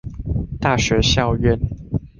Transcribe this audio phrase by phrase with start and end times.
[0.59, 1.59] 大學校院